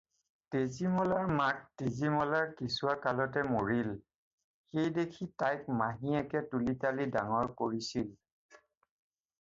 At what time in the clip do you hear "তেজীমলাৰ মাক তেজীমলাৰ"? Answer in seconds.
0.53-2.47